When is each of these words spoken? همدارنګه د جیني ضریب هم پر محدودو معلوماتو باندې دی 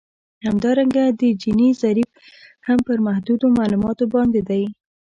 همدارنګه 0.47 1.03
د 1.19 1.21
جیني 1.41 1.69
ضریب 1.81 2.09
هم 2.67 2.79
پر 2.87 2.97
محدودو 3.07 3.45
معلوماتو 3.57 4.05
باندې 4.13 4.41
دی 4.49 4.63